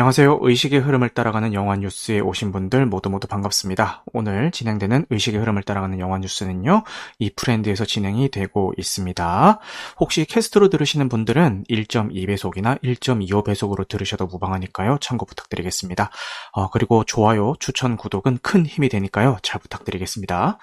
안녕하세요. 0.00 0.38
의식의 0.40 0.80
흐름을 0.80 1.10
따라가는 1.10 1.52
영화 1.52 1.76
뉴스에 1.76 2.20
오신 2.20 2.52
분들 2.52 2.86
모두 2.86 3.10
모두 3.10 3.28
반갑습니다. 3.28 4.02
오늘 4.14 4.50
진행되는 4.50 5.04
의식의 5.10 5.38
흐름을 5.38 5.62
따라가는 5.62 5.98
영화 5.98 6.16
뉴스는요, 6.16 6.84
이프랜드에서 7.18 7.84
진행이 7.84 8.30
되고 8.30 8.72
있습니다. 8.78 9.58
혹시 9.98 10.24
캐스트로 10.24 10.70
들으시는 10.70 11.10
분들은 11.10 11.64
1.2배속이나 11.68 12.82
1.25배속으로 12.82 13.86
들으셔도 13.86 14.24
무방하니까요, 14.26 14.96
참고 15.02 15.26
부탁드리겠습니다. 15.26 16.10
어, 16.52 16.70
그리고 16.70 17.04
좋아요, 17.04 17.52
추천, 17.60 17.98
구독은 17.98 18.38
큰 18.40 18.64
힘이 18.64 18.88
되니까요, 18.88 19.36
잘 19.42 19.60
부탁드리겠습니다. 19.60 20.56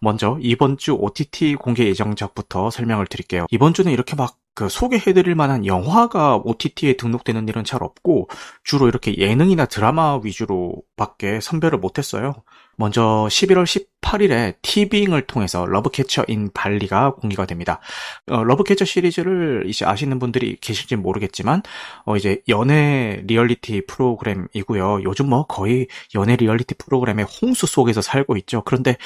먼저 0.00 0.38
이번 0.40 0.76
주 0.76 0.94
OTT 0.94 1.56
공개 1.56 1.86
예정작부터 1.86 2.70
설명을 2.70 3.06
드릴게요. 3.06 3.46
이번 3.50 3.74
주는 3.74 3.90
이렇게 3.92 4.16
막 4.16 4.42
그 4.42 4.68
소개해드릴 4.68 5.34
만한 5.34 5.66
영화가 5.66 6.36
OTT에 6.44 6.94
등록되는 6.96 7.48
일은 7.48 7.64
잘 7.64 7.82
없고 7.82 8.28
주로 8.64 8.88
이렇게 8.88 9.16
예능이나 9.16 9.66
드라마 9.66 10.20
위주로 10.22 10.82
밖에 10.96 11.40
선별을 11.40 11.78
못했어요. 11.78 12.34
먼저 12.78 13.26
11월 13.28 13.64
18일에 13.64 14.54
티빙을 14.62 15.26
통해서 15.26 15.66
러브캐쳐 15.66 16.26
인 16.28 16.48
발리가 16.54 17.14
공개가 17.14 17.44
됩니다. 17.44 17.80
어, 18.28 18.44
러브캐쳐 18.44 18.84
시리즈를 18.84 19.64
이제 19.66 19.84
아시는 19.84 20.20
분들이 20.20 20.56
계실지 20.60 20.94
모르겠지만 20.94 21.62
어, 22.04 22.16
이제 22.16 22.40
연애 22.48 23.20
리얼리티 23.26 23.86
프로그램이고요. 23.86 25.02
요즘 25.02 25.28
뭐 25.28 25.46
거의 25.46 25.88
연애 26.14 26.36
리얼리티 26.36 26.76
프로그램의 26.76 27.26
홍수 27.42 27.66
속에서 27.66 28.00
살고 28.00 28.36
있죠. 28.36 28.62
그런데 28.64 28.96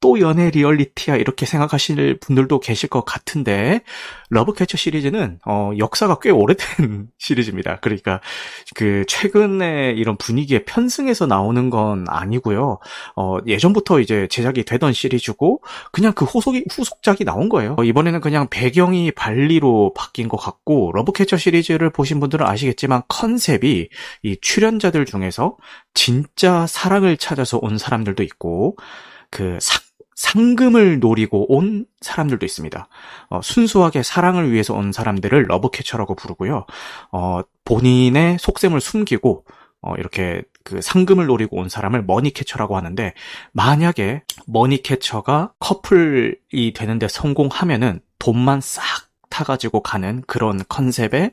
또 0.00 0.20
연애 0.20 0.50
리얼리티야 0.50 1.16
이렇게 1.16 1.44
생각하실 1.44 2.18
분들도 2.20 2.60
계실 2.60 2.88
것 2.88 3.04
같은데 3.04 3.82
러브캐쳐 4.30 4.76
시리즈는 4.76 5.40
어, 5.44 5.72
역사가 5.76 6.18
꽤 6.20 6.30
오래된 6.30 7.08
시리즈입니다. 7.18 7.80
그러니까 7.80 8.20
그 8.76 9.04
최근에 9.08 9.94
이런 9.96 10.16
분위기에 10.16 10.64
편승해서 10.64 11.26
나오는 11.26 11.68
건 11.70 12.04
아니고요. 12.08 12.78
어, 13.16 13.38
예전부터 13.46 13.98
이제 14.00 14.28
제작이 14.30 14.64
되던 14.64 14.92
시리즈고 14.92 15.62
그냥 15.90 16.12
그 16.12 16.24
후속이 16.24 16.66
후속작이 16.70 17.24
나온 17.24 17.48
거예요. 17.48 17.74
어, 17.78 17.84
이번에는 17.84 18.20
그냥 18.20 18.46
배경이 18.48 19.10
발리로 19.12 19.94
바뀐 19.96 20.28
것 20.28 20.36
같고 20.36 20.92
러브캐쳐 20.94 21.36
시리즈를 21.36 21.90
보신 21.90 22.20
분들은 22.20 22.46
아시겠지만 22.46 23.02
컨셉이 23.08 23.88
이 24.22 24.36
출연자들 24.40 25.06
중에서 25.06 25.56
진짜 25.94 26.66
사랑을 26.68 27.16
찾아서 27.16 27.58
온 27.60 27.78
사람들도 27.78 28.22
있고 28.22 28.76
그 29.30 29.58
상, 29.60 29.87
상금을 30.18 30.98
노리고 30.98 31.54
온 31.54 31.86
사람들도 32.00 32.44
있습니다. 32.44 32.88
어, 33.30 33.40
순수하게 33.40 34.02
사랑을 34.02 34.50
위해서 34.50 34.74
온 34.74 34.90
사람들을 34.90 35.46
러브캐쳐라고 35.46 36.16
부르고요. 36.16 36.66
어, 37.12 37.40
본인의 37.64 38.38
속셈을 38.40 38.80
숨기고 38.80 39.44
어, 39.80 39.94
이렇게 39.96 40.42
그 40.64 40.82
상금을 40.82 41.26
노리고 41.26 41.58
온 41.58 41.68
사람을 41.68 42.02
머니캐쳐라고 42.02 42.76
하는데 42.76 43.14
만약에 43.52 44.22
머니캐쳐가 44.48 45.52
커플이 45.60 46.72
되는데 46.74 47.06
성공하면은 47.06 48.00
돈만 48.18 48.60
싹 48.60 48.82
타가지고 49.30 49.84
가는 49.84 50.24
그런 50.26 50.60
컨셉의 50.68 51.30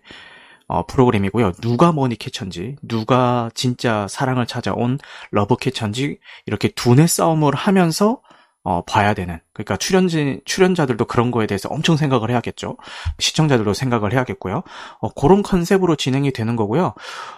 어, 0.67 0.85
프로그램이고요. 0.85 1.53
누가 1.53 1.91
머니캐쳐인지, 1.91 2.75
누가 2.83 3.49
진짜 3.55 4.05
사랑을 4.07 4.45
찾아온 4.45 4.99
러브캐쳐인지 5.31 6.19
이렇게 6.45 6.67
두뇌 6.67 7.07
싸움을 7.07 7.55
하면서 7.55 8.21
어, 8.65 8.81
봐야 8.83 9.13
되는. 9.13 9.39
그러니까 9.53 9.77
출연진, 9.77 10.41
출연자들도 10.43 11.05
그런 11.05 11.29
거에 11.29 11.45
대해서 11.45 11.69
엄청 11.69 11.97
생각을 11.97 12.31
해야겠죠. 12.31 12.77
시청자들도 13.19 13.75
생각을 13.75 14.11
해야겠고요. 14.11 14.63
어, 14.99 15.09
그런 15.13 15.43
컨셉으로 15.43 15.95
진행이 15.95 16.31
되는 16.31 16.55
거고요. 16.55 16.95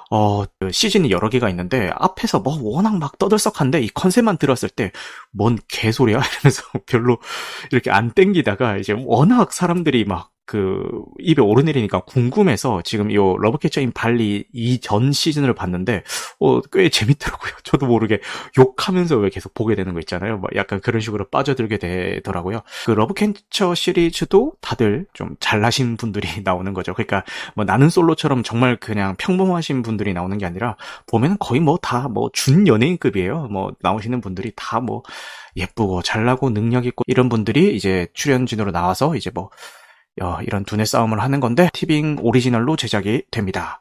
어, 0.09 0.45
그 0.57 0.71
시즌이 0.71 1.11
여러 1.11 1.27
개가 1.27 1.49
있는데, 1.49 1.91
앞에서 1.95 2.39
뭐 2.39 2.57
워낙 2.61 2.97
막 2.97 3.17
떠들썩한데, 3.19 3.81
이 3.81 3.89
컨셉만 3.89 4.37
들었을 4.37 4.69
때, 4.69 4.93
뭔 5.33 5.57
개소리야? 5.67 6.21
이러면서 6.39 6.63
별로 6.85 7.17
이렇게 7.73 7.91
안 7.91 8.11
땡기다가, 8.11 8.77
이제 8.77 8.95
워낙 8.97 9.51
사람들이 9.51 10.05
막 10.05 10.31
그 10.47 10.81
입에 11.19 11.41
오르내리니까 11.41 11.99
궁금해서 12.01 12.81
지금 12.83 13.11
이 13.11 13.15
러브캐쳐 13.15 13.81
인 13.81 13.91
발리 13.91 14.45
이전 14.53 15.11
시즌을 15.11 15.53
봤는데 15.53 16.03
어, 16.39 16.61
꽤 16.71 16.89
재밌더라고요. 16.89 17.51
저도 17.63 17.85
모르게 17.85 18.21
욕하면서 18.57 19.17
왜 19.17 19.29
계속 19.29 19.53
보게 19.53 19.75
되는 19.75 19.93
거 19.93 19.99
있잖아요. 19.99 20.37
뭐 20.37 20.49
약간 20.55 20.79
그런 20.79 21.01
식으로 21.01 21.29
빠져들게 21.29 21.77
되더라고요. 21.77 22.61
그 22.85 22.91
러브캐쳐 22.91 23.75
시리즈도 23.75 24.53
다들 24.61 25.05
좀 25.13 25.35
잘나신 25.41 25.97
분들이 25.97 26.27
나오는 26.43 26.73
거죠. 26.73 26.93
그러니까 26.93 27.23
뭐 27.55 27.65
나는 27.65 27.89
솔로처럼 27.89 28.41
정말 28.43 28.77
그냥 28.77 29.15
평범하신 29.17 29.81
분들이 29.83 30.13
나오는 30.13 30.37
게 30.37 30.45
아니라 30.45 30.77
보면 31.07 31.37
거의 31.39 31.59
뭐 31.61 31.77
다 31.77 32.07
뭐 32.07 32.29
준 32.33 32.67
연예인급이에요. 32.67 33.49
뭐 33.51 33.73
나오시는 33.81 34.21
분들이 34.21 34.51
다 34.55 34.79
뭐 34.79 35.03
예쁘고 35.57 36.03
잘나고 36.03 36.51
능력 36.51 36.85
있고 36.85 37.03
이런 37.07 37.29
분들이 37.29 37.75
이제 37.75 38.07
출연진으로 38.13 38.71
나와서 38.71 39.15
이제 39.15 39.29
뭐 39.33 39.45
어, 39.45 39.49
이런 40.43 40.65
두뇌 40.65 40.85
싸움을 40.85 41.21
하는 41.21 41.39
건데 41.39 41.69
티빙 41.73 42.17
오리지널로 42.21 42.75
제작이 42.75 43.23
됩니다. 43.31 43.79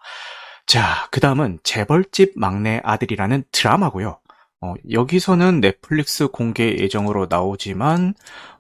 자, 0.67 1.09
그 1.11 1.21
다음은 1.21 1.61
재벌집 1.63 2.33
막내 2.37 2.81
아들이라는 2.83 3.45
드라마고요. 3.53 4.19
어, 4.61 4.75
여기서는 4.91 5.61
넷플릭스 5.61 6.29
공개 6.29 6.77
예정으로 6.79 7.27
나오지만 7.29 8.15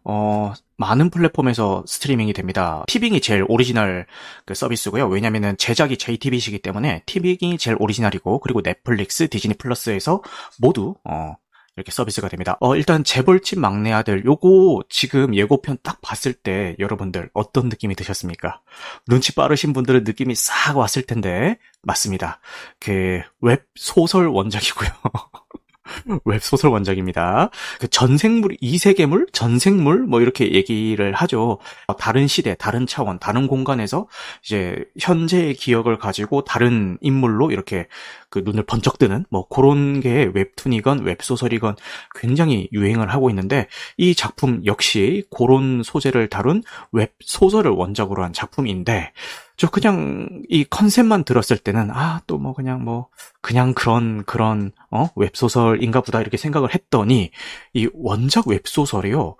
어, 0.04 0.52
많은 0.76 1.10
플랫폼에서 1.10 1.84
스트리밍이 1.86 2.32
됩니다. 2.32 2.84
티빙이 2.86 3.20
제일 3.20 3.44
오리지널 3.48 4.06
그 4.44 4.54
서비스고요. 4.54 5.08
왜냐면은 5.08 5.56
제작이 5.56 5.96
JTBC이기 5.96 6.60
때문에 6.60 7.02
티빙이 7.06 7.58
제일 7.58 7.76
오리지널이고 7.80 8.40
그리고 8.40 8.62
넷플릭스, 8.62 9.28
디즈니 9.28 9.54
플러스에서 9.54 10.22
모두 10.60 10.94
어, 11.04 11.36
이렇게 11.76 11.92
서비스가 11.92 12.28
됩니다. 12.28 12.56
어, 12.60 12.74
일단 12.74 13.04
재벌집 13.04 13.58
막내 13.58 13.92
아들 13.92 14.24
요거 14.24 14.84
지금 14.88 15.34
예고편 15.34 15.78
딱 15.82 16.00
봤을 16.00 16.32
때 16.32 16.74
여러분들 16.78 17.30
어떤 17.34 17.68
느낌이 17.68 17.94
드셨습니까? 17.94 18.60
눈치 19.06 19.34
빠르신 19.34 19.72
분들은 19.72 20.04
느낌이 20.04 20.34
싹 20.34 20.76
왔을 20.76 21.02
텐데 21.02 21.58
맞습니다. 21.82 22.40
그 22.80 23.22
웹 23.40 23.66
소설 23.74 24.26
원작이고요. 24.28 24.88
웹소설 26.24 26.70
원작입니다. 26.70 27.50
그 27.80 27.88
전생물, 27.88 28.56
이세계물, 28.60 29.26
전생물, 29.32 30.06
뭐 30.06 30.20
이렇게 30.20 30.52
얘기를 30.52 31.12
하죠. 31.12 31.58
다른 31.98 32.26
시대, 32.26 32.54
다른 32.54 32.86
차원, 32.86 33.18
다른 33.18 33.46
공간에서 33.46 34.08
이제 34.44 34.84
현재의 34.98 35.54
기억을 35.54 35.98
가지고 35.98 36.44
다른 36.44 36.98
인물로 37.00 37.50
이렇게 37.50 37.88
그 38.28 38.42
눈을 38.44 38.64
번쩍 38.64 38.98
뜨는 38.98 39.24
뭐 39.30 39.46
그런 39.48 40.00
게 40.00 40.30
웹툰이건 40.34 41.04
웹소설이건 41.04 41.76
굉장히 42.14 42.68
유행을 42.72 43.10
하고 43.12 43.30
있는데 43.30 43.68
이 43.96 44.14
작품 44.14 44.62
역시 44.66 45.24
그런 45.34 45.82
소재를 45.82 46.28
다룬 46.28 46.62
웹소설을 46.92 47.70
원작으로 47.70 48.24
한 48.24 48.32
작품인데 48.32 49.12
저 49.56 49.70
그냥 49.70 50.42
이 50.48 50.64
컨셉만 50.64 51.24
들었을 51.24 51.58
때는 51.58 51.90
아 51.90 52.20
또 52.26 52.38
뭐 52.38 52.52
그냥 52.54 52.84
뭐 52.84 53.08
그냥 53.40 53.72
그런 53.74 54.24
그런 54.24 54.72
어 54.90 55.08
웹소설인가 55.16 56.02
보다 56.02 56.20
이렇게 56.20 56.36
생각을 56.36 56.74
했더니 56.74 57.30
이 57.74 57.88
원작 57.94 58.48
웹소설이요 58.48 59.36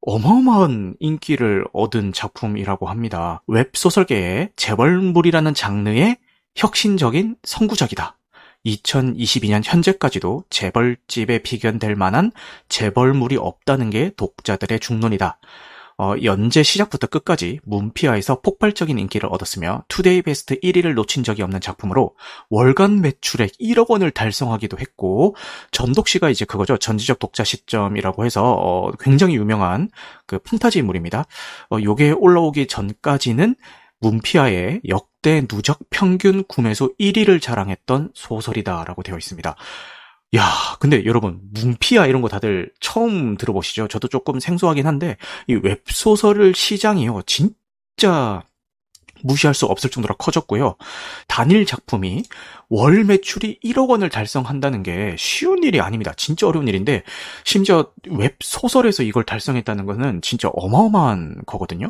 어마어마한 0.00 0.96
인기를 1.00 1.66
얻은 1.72 2.12
작품이라고 2.12 2.86
합니다. 2.88 3.42
웹소설계의 3.48 4.50
재벌물이라는 4.56 5.54
장르의 5.54 6.16
혁신적인 6.56 7.36
선구작이다. 7.42 8.16
2022년 8.66 9.62
현재까지도 9.64 10.44
재벌집에 10.50 11.38
비견될 11.42 11.94
만한 11.94 12.32
재벌물이 12.68 13.36
없다는 13.36 13.90
게 13.90 14.10
독자들의 14.16 14.80
중론이다. 14.80 15.38
어, 16.00 16.14
연재 16.22 16.62
시작부터 16.62 17.08
끝까지 17.08 17.58
문피아에서 17.64 18.40
폭발적인 18.40 19.00
인기를 19.00 19.28
얻었으며 19.32 19.82
투데이 19.88 20.22
베스트 20.22 20.58
1위를 20.60 20.94
놓친 20.94 21.24
적이 21.24 21.42
없는 21.42 21.60
작품으로 21.60 22.14
월간 22.50 23.00
매출액 23.00 23.50
1억 23.58 23.90
원을 23.90 24.12
달성하기도 24.12 24.78
했고 24.78 25.34
전독시가 25.72 26.30
이제 26.30 26.44
그거죠 26.44 26.76
전지적 26.76 27.18
독자 27.18 27.42
시점이라고 27.42 28.24
해서 28.24 28.44
어, 28.44 28.92
굉장히 28.92 29.34
유명한 29.34 29.90
그 30.26 30.38
판타지 30.38 30.78
인물입니다. 30.78 31.26
어, 31.70 31.78
요게 31.82 32.12
올라오기 32.12 32.68
전까지는 32.68 33.56
문피아의 34.00 34.82
역대 34.88 35.44
누적 35.48 35.80
평균 35.90 36.44
구매수 36.44 36.94
1위를 37.00 37.42
자랑했던 37.42 38.12
소설이다라고 38.14 39.02
되어 39.02 39.16
있습니다. 39.16 39.56
야, 40.36 40.76
근데 40.78 41.04
여러분, 41.06 41.40
문피아 41.54 42.06
이런 42.06 42.20
거 42.20 42.28
다들 42.28 42.70
처음 42.80 43.36
들어보시죠? 43.36 43.88
저도 43.88 44.08
조금 44.08 44.40
생소하긴 44.40 44.86
한데, 44.86 45.16
이 45.46 45.54
웹소설을 45.54 46.54
시장이요, 46.54 47.22
진짜 47.26 48.42
무시할 49.22 49.54
수 49.54 49.66
없을 49.66 49.90
정도로 49.90 50.16
커졌고요. 50.16 50.76
단일 51.26 51.64
작품이 51.64 52.24
월 52.68 53.04
매출이 53.04 53.60
1억 53.64 53.88
원을 53.88 54.10
달성한다는 54.10 54.82
게 54.82 55.16
쉬운 55.18 55.64
일이 55.64 55.80
아닙니다. 55.80 56.12
진짜 56.16 56.46
어려운 56.46 56.68
일인데, 56.68 57.04
심지어 57.44 57.90
웹소설에서 58.06 59.04
이걸 59.04 59.24
달성했다는 59.24 59.86
것은 59.86 60.20
진짜 60.20 60.48
어마어마한 60.52 61.42
거거든요. 61.46 61.88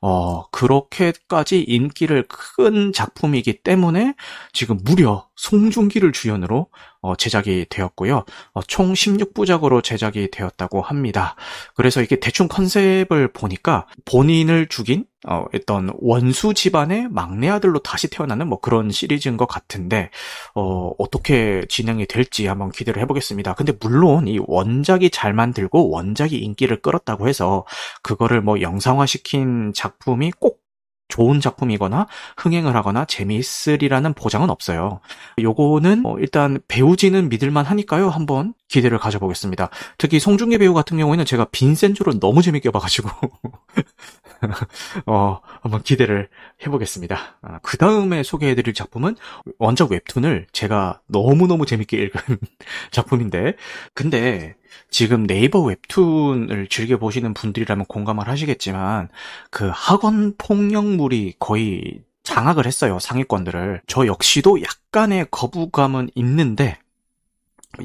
어, 0.00 0.48
그렇게까지 0.50 1.60
인기를 1.62 2.26
큰 2.28 2.92
작품이기 2.92 3.62
때문에 3.62 4.14
지금 4.52 4.78
무려 4.84 5.27
송중기를 5.38 6.12
주연으로 6.12 6.66
어, 7.00 7.14
제작이 7.14 7.66
되었고요. 7.70 8.24
어, 8.54 8.62
총 8.62 8.92
16부작으로 8.92 9.84
제작이 9.84 10.30
되었다고 10.32 10.82
합니다. 10.82 11.36
그래서 11.74 12.02
이게 12.02 12.18
대충 12.18 12.48
컨셉을 12.48 13.32
보니까 13.32 13.86
본인을 14.04 14.66
죽인 14.66 15.06
어, 15.26 15.44
어떤 15.54 15.92
원수 16.00 16.54
집안의 16.54 17.08
막내 17.10 17.48
아들로 17.48 17.78
다시 17.80 18.08
태어나는 18.08 18.48
뭐 18.48 18.58
그런 18.60 18.90
시리즈인 18.90 19.36
것 19.36 19.46
같은데 19.46 20.10
어, 20.54 20.90
어떻게 20.98 21.64
진행이 21.68 22.06
될지 22.06 22.48
한번 22.48 22.70
기대를 22.70 23.00
해보겠습니다. 23.02 23.54
근데 23.54 23.72
물론 23.80 24.26
이 24.26 24.40
원작이 24.44 25.10
잘 25.10 25.32
만들고 25.32 25.90
원작이 25.90 26.36
인기를 26.36 26.82
끌었다고 26.82 27.28
해서 27.28 27.64
그거를 28.02 28.42
뭐 28.42 28.60
영상화시킨 28.60 29.72
작품이 29.72 30.32
꼭 30.40 30.67
좋은 31.08 31.40
작품이거나 31.40 32.06
흥행을 32.36 32.76
하거나 32.76 33.04
재미있으리라는 33.04 34.14
보장은 34.14 34.50
없어요. 34.50 35.00
요거는 35.40 36.02
어 36.06 36.16
일단 36.18 36.60
배우지는 36.68 37.28
믿을만 37.28 37.64
하니까요. 37.64 38.08
한번 38.10 38.54
기대를 38.68 38.98
가져보겠습니다. 38.98 39.70
특히 39.96 40.20
송중기 40.20 40.58
배우 40.58 40.74
같은 40.74 40.98
경우에는 40.98 41.24
제가 41.24 41.46
빈센조를 41.50 42.20
너무 42.20 42.42
재밌게 42.42 42.70
봐가지고 42.70 43.08
어 45.06 45.40
한번 45.62 45.82
기대를 45.82 46.28
해보겠습니다. 46.64 47.38
아, 47.42 47.58
그 47.62 47.76
다음에 47.76 48.22
소개해드릴 48.22 48.74
작품은 48.74 49.16
원작 49.58 49.90
웹툰을 49.90 50.46
제가 50.52 51.00
너무너무 51.06 51.66
재밌게 51.66 51.96
읽은 51.96 52.38
작품인데 52.90 53.54
근데 53.94 54.54
지금 54.90 55.26
네이버 55.26 55.60
웹툰을 55.60 56.68
즐겨보시는 56.68 57.34
분들이라면 57.34 57.86
공감을 57.86 58.28
하시겠지만 58.28 59.08
그 59.50 59.70
학원 59.72 60.34
폭력물이 60.36 61.34
거의 61.38 62.02
장악을 62.22 62.66
했어요. 62.66 62.98
상위권들을. 62.98 63.82
저 63.86 64.06
역시도 64.06 64.62
약간의 64.62 65.28
거부감은 65.30 66.10
있는데 66.14 66.78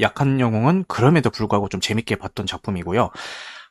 약한 0.02 0.40
영웅은 0.40 0.86
그럼에도 0.88 1.30
불구하고 1.30 1.70
좀 1.70 1.80
재밌게 1.80 2.16
봤던 2.18 2.46
작품이고요. 2.46 3.10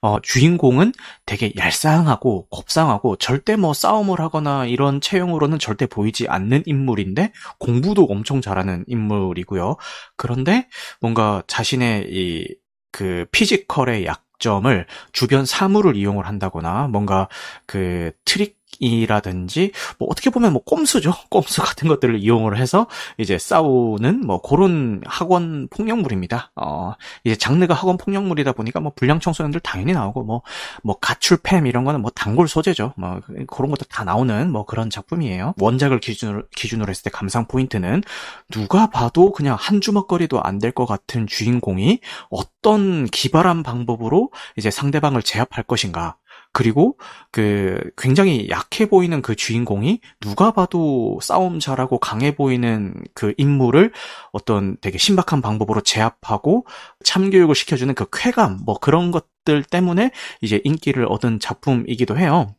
어, 0.03 0.21
주인공은 0.21 0.93
되게 1.27 1.53
얄쌍하고 1.57 2.49
곱상하고 2.51 3.17
절대 3.17 3.57
뭐 3.57 3.73
싸움을 3.73 4.21
하거나 4.21 4.67
이런 4.67 5.01
체형으로는 5.01 5.59
절대 5.61 5.87
보이지 5.87 6.27
않는 6.29 6.65
인물인데 6.67 7.33
공부도 7.61 8.05
엄청 8.11 8.41
잘하는 8.41 8.85
인물이고요. 8.89 9.77
그런데 10.17 10.69
뭔가 11.01 11.43
자신의 11.47 12.07
이 12.11 12.63
그 12.95 13.25
피지컬의 13.33 14.05
약점을 14.05 14.87
주변 15.13 15.47
사물을 15.47 15.97
이용을 15.97 16.27
한다거나 16.27 16.89
뭔가 16.89 17.29
그 17.67 18.13
트릭이라든지 18.27 19.73
뭐 19.99 20.09
어떻게 20.11 20.31
보면 20.31 20.53
뭐 20.53 20.63
꼼수죠 20.65 21.13
꼼수 21.31 21.63
같은 21.63 21.89
것들을 21.89 22.19
이용을 22.19 22.59
해서 22.59 22.87
이제 23.19 23.39
싸우는 23.39 24.27
뭐 24.27 24.41
그런 24.43 25.01
학원 25.07 25.69
폭력물입니다. 25.69 26.51
어 26.57 26.95
이제 27.25 27.37
장르가 27.37 27.75
학원 27.75 27.97
폭력물이다 27.97 28.53
보니까 28.53 28.81
뭐 28.81 28.93
불량 28.95 29.21
청소년들 29.21 29.61
당연히 29.61 29.93
나오고 29.93 30.25
뭐뭐 30.25 30.43
뭐 30.83 30.99
가출팸 31.01 31.67
이런 31.69 31.85
거는 31.85 32.01
뭐 32.03 32.11
단골 32.15 32.49
소재죠. 32.49 32.95
뭐 32.97 33.21
그런 33.47 33.71
것도 33.71 33.85
다 33.89 34.05
나오는 34.05 34.51
뭐 34.51 34.65
그런 34.65 34.91
작품이에요. 34.91 35.55
원작을 35.61 36.01
기준으로 36.01 36.43
기준으로 36.57 36.91
했을 36.91 37.05
때 37.05 37.11
감상 37.11 37.47
포인트는 37.47 38.03
누가 38.51 38.89
봐도 38.91 39.33
그냥 39.33 39.57
한 39.59 39.81
주먹거리도 39.81 40.43
안 40.43 40.59
될 40.59 40.73
것 40.73 40.87
같은 40.87 41.27
주인공이 41.27 42.01
어떤 42.31 43.07
기발한 43.07 43.63
방법으로 43.63 44.31
이제 44.57 44.71
상대방을 44.71 45.23
제압할 45.23 45.65
것인가 45.65 46.17
그리고 46.53 46.99
그 47.31 47.81
굉장히 47.97 48.49
약해 48.51 48.87
보이는 48.87 49.23
그 49.23 49.35
주인공이 49.35 50.01
누가 50.21 50.51
봐도 50.53 51.19
싸움 51.23 51.59
잘하고 51.59 51.99
강해 51.99 52.35
보이는 52.35 52.95
그 53.15 53.33
인물을 53.39 53.93
어떤 54.33 54.77
되게 54.81 54.99
신박한 54.99 55.41
방법으로 55.41 55.81
제압하고 55.81 56.67
참교육을 57.05 57.55
시켜주는 57.55 57.95
그 57.95 58.07
쾌감 58.13 58.61
뭐 58.65 58.79
그런 58.79 59.11
것들 59.11 59.65
때문에 59.65 60.11
이제 60.43 60.61
인기를 60.65 61.07
얻은 61.07 61.41
작품이기도 61.41 62.19
해요. 62.19 62.55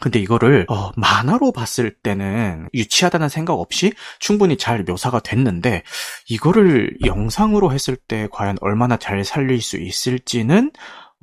근데 0.00 0.18
이거를 0.18 0.66
어, 0.68 0.90
만화로 0.96 1.52
봤을 1.52 1.94
때는 1.94 2.68
유치하다는 2.74 3.28
생각 3.28 3.54
없이 3.54 3.92
충분히 4.18 4.56
잘 4.56 4.82
묘사가 4.84 5.20
됐는데 5.20 5.82
이거를 6.28 6.96
영상으로 7.04 7.72
했을 7.72 7.96
때 7.96 8.26
과연 8.32 8.56
얼마나 8.62 8.96
잘 8.96 9.24
살릴 9.24 9.60
수 9.60 9.76
있을지는 9.76 10.72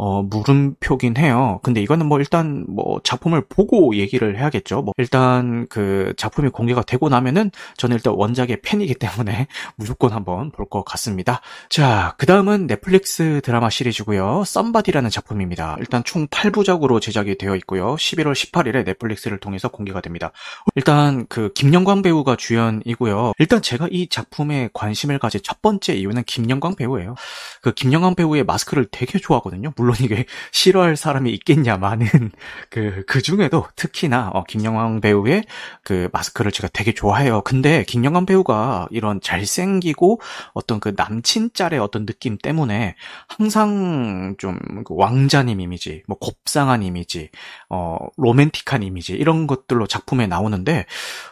어, 0.01 0.23
물음표긴 0.23 1.17
해요. 1.17 1.59
근데 1.61 1.81
이거는 1.81 2.05
뭐 2.05 2.19
일단 2.19 2.65
뭐 2.69 3.01
작품을 3.03 3.43
보고 3.49 3.93
얘기를 3.97 4.37
해야겠죠. 4.39 4.81
뭐 4.81 4.93
일단 4.97 5.67
그 5.67 6.13
작품이 6.15 6.49
공개가 6.49 6.81
되고 6.83 7.09
나면은 7.09 7.51
저는 7.75 7.97
일단 7.97 8.13
원작의 8.15 8.61
팬이기 8.61 8.93
때문에 8.95 9.47
무조건 9.75 10.13
한번 10.13 10.51
볼 10.51 10.69
것 10.69 10.85
같습니다. 10.85 11.41
자, 11.69 12.13
그 12.19 12.25
다음은 12.27 12.67
넷플릭스 12.67 13.41
드라마 13.43 13.69
시리즈고요. 13.71 14.43
썸바디라는 14.45 15.09
작품입니다. 15.09 15.75
일단 15.79 16.03
총 16.03 16.27
8부작으로 16.27 17.01
제작이 17.01 17.37
되어 17.39 17.55
있고요. 17.57 17.95
11월 17.95 18.33
18일에 18.33 18.85
넷플릭스를 18.85 19.39
통해서 19.39 19.67
공개가 19.67 19.99
됩니다. 19.99 20.31
일단 20.75 21.25
그 21.27 21.51
김영광 21.53 22.03
배우가 22.03 22.35
주연이고요. 22.35 23.33
일단 23.39 23.61
제가 23.63 23.87
이 23.91 24.07
작품에 24.09 24.69
관심을 24.73 25.17
가진 25.19 25.41
첫 25.43 25.61
번째 25.63 25.95
이유는 25.95 26.23
김영광 26.25 26.75
배우예요. 26.75 27.15
그 27.63 27.73
김영광 27.73 28.13
배우의 28.15 28.43
마스크를 28.45 28.87
되게 28.91 29.17
좋아하거든요. 29.17 29.73
물론 29.75 29.88
물론 29.89 29.95
이게 30.01 30.25
싫어할 30.51 30.95
사람이 30.95 31.31
있겠냐마는 31.31 32.07
그, 32.69 33.03
그 33.07 33.21
중에도 33.21 33.65
특히나 33.75 34.29
어, 34.33 34.43
김영광 34.43 35.01
배우의 35.01 35.45
그 35.83 36.09
마스크를 36.13 36.51
제가 36.51 36.69
되게 36.71 36.93
좋아해요. 36.93 37.41
근데 37.41 37.83
김영광 37.83 38.27
배우가 38.27 38.87
이런 38.91 39.19
잘생기고 39.21 40.21
어떤 40.53 40.79
그 40.79 40.93
남친 40.95 41.51
짤의 41.53 41.79
어떤 41.79 42.05
느낌 42.05 42.37
때문에 42.37 42.95
항상 43.27 44.35
좀 44.37 44.59
그 44.85 44.93
왕자님 44.95 45.59
이미지, 45.61 46.03
뭐 46.07 46.17
곱상한 46.17 46.83
이미지, 46.83 47.29
어, 47.69 47.97
로맨틱한 48.17 48.83
이미지 48.83 49.13
이런 49.13 49.47
것들로 49.47 49.87
작품에 49.87 50.27
나오는데 50.27 50.85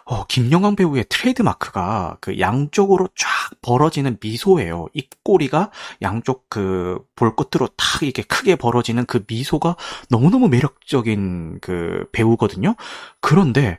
어, 0.06 0.26
김영광 0.26 0.76
배우의 0.76 1.06
트레이드 1.10 1.42
마크가 1.42 2.18
그 2.22 2.40
양쪽으로 2.40 3.08
쫙 3.16 3.30
벌어지는 3.62 4.18
미소예요. 4.22 4.88
입꼬리가 4.94 5.72
양쪽 6.02 6.50
그 6.50 6.98
볼 7.18 7.36
끝으로 7.36 7.68
탁 7.76 8.04
이렇게 8.04 8.24
크게 8.48 8.56
벌어지는 8.56 9.06
그 9.06 9.26
미소가 9.28 9.76
너무너무 10.10 10.48
매력적인 10.48 11.60
그 11.60 12.08
배우거든요. 12.14 12.76
그런데 13.20 13.78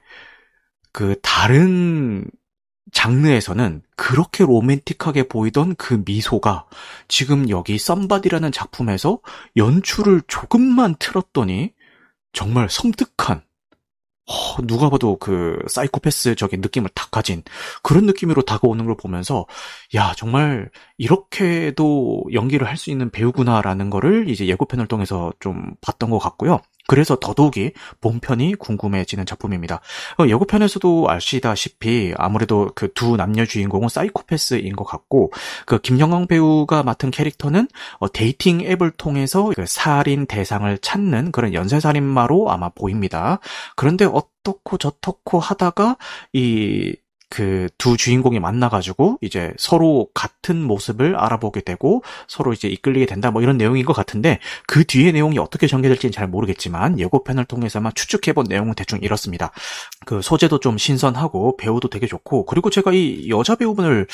그 0.92 1.16
다른 1.22 2.26
장르에서는 2.92 3.82
그렇게 3.96 4.44
로맨틱하게 4.44 5.28
보이던 5.28 5.74
그 5.76 6.02
미소가 6.04 6.66
지금 7.08 7.48
여기 7.48 7.78
썸바디라는 7.78 8.52
작품에서 8.52 9.20
연출을 9.56 10.22
조금만 10.28 10.94
틀었더니 10.98 11.72
정말 12.32 12.68
섬뜩한 12.68 13.42
어, 14.28 14.62
누가 14.66 14.90
봐도 14.90 15.16
그 15.18 15.58
사이코패스적인 15.68 16.60
느낌을 16.60 16.90
다 16.94 17.08
가진 17.10 17.42
그런 17.82 18.04
느낌으로 18.06 18.42
다가오는 18.42 18.84
걸 18.84 18.96
보면서 18.96 19.46
야 19.94 20.12
정말 20.16 20.70
이렇게도 20.98 22.24
연기를 22.32 22.66
할 22.66 22.76
수 22.78 22.90
있는 22.90 23.10
배우구나라는 23.10 23.90
거를 23.90 24.28
이제 24.28 24.46
예고편을 24.46 24.86
통해서 24.86 25.32
좀 25.40 25.72
봤던 25.80 26.10
것 26.10 26.18
같고요. 26.18 26.60
그래서 26.88 27.16
더더욱이 27.20 27.70
본편이 28.00 28.56
궁금해지는 28.56 29.24
작품입니다. 29.24 29.80
어, 30.18 30.26
예고편에서도 30.26 31.08
아시다시피 31.08 32.14
아무래도 32.16 32.70
그 32.74 32.88
두 32.98 33.16
남녀 33.16 33.44
주인공은 33.44 33.88
사이코패스인 33.88 34.74
것 34.74 34.84
같고 34.84 35.30
그 35.66 35.78
김영광 35.78 36.26
배우가 36.26 36.82
맡은 36.82 37.10
캐릭터는 37.12 37.68
어, 38.00 38.10
데이팅 38.10 38.60
앱을 38.62 38.92
통해서 38.92 39.52
그 39.54 39.66
살인 39.66 40.26
대상을 40.26 40.76
찾는 40.78 41.30
그런 41.30 41.54
연쇄살인마로 41.54 42.50
아마 42.50 42.70
보입니다. 42.70 43.38
그런데 43.76 44.04
어떻고 44.04 44.78
저떻고 44.78 45.38
하다가 45.38 45.96
이 46.32 46.96
그 47.28 47.68
두 47.78 47.96
주인공이 47.96 48.40
만나가지고 48.40 49.18
이제 49.20 49.52
서로 49.56 50.08
같은 50.12 50.62
모습을 50.62 51.16
알아보게 51.16 51.60
되고 51.60 52.02
서로 52.26 52.52
이제 52.52 52.68
이끌리게 52.68 53.06
된다 53.06 53.30
뭐 53.30 53.40
이런 53.40 53.56
내용인 53.56 53.84
것 53.84 53.92
같은데 53.92 54.40
그 54.66 54.84
뒤에 54.84 55.12
내용이 55.12 55.38
어떻게 55.38 55.66
전개될지는 55.66 56.12
잘 56.12 56.26
모르겠지만 56.26 56.98
예고편을 56.98 57.44
통해서만 57.44 57.92
추측해본 57.94 58.46
내용은 58.48 58.74
대충 58.74 58.98
이렇습니다. 59.00 59.52
그 60.06 60.22
소재도 60.22 60.60
좀 60.60 60.76
신선하고 60.76 61.56
배우도 61.56 61.88
되게 61.88 62.06
좋고 62.06 62.46
그리고 62.46 62.68
제가 62.70 62.92
이 62.92 63.28
여자 63.28 63.54
배우분을 63.54 64.06